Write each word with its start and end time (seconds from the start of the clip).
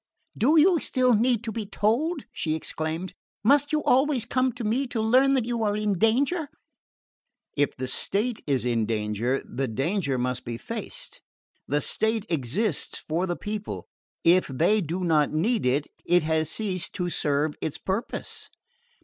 "Do 0.35 0.59
you 0.59 0.79
still 0.79 1.13
need 1.13 1.43
to 1.43 1.51
be 1.51 1.67
told?" 1.67 2.25
she 2.33 2.55
exclaimed. 2.55 3.13
"Must 3.43 3.71
you 3.71 3.83
always 3.83 4.25
come 4.25 4.51
to 4.53 4.63
me 4.63 4.87
to 4.87 4.99
learn 4.99 5.35
that 5.35 5.45
you 5.45 5.61
are 5.61 5.77
in 5.77 5.99
danger?" 5.99 6.49
"If 7.55 7.75
the 7.77 7.85
state 7.85 8.41
is 8.47 8.65
in 8.65 8.87
danger 8.87 9.43
the 9.47 9.67
danger 9.67 10.17
must 10.17 10.43
be 10.43 10.57
faced. 10.57 11.21
The 11.67 11.81
state 11.81 12.25
exists 12.31 12.97
for 12.97 13.27
the 13.27 13.35
people; 13.37 13.85
if 14.23 14.47
they 14.47 14.81
do 14.81 15.03
not 15.03 15.31
need 15.33 15.67
it, 15.67 15.85
it 16.03 16.23
has 16.23 16.49
ceased 16.49 16.93
to 16.95 17.11
serve 17.11 17.53
its 17.61 17.77
purpose." 17.77 18.49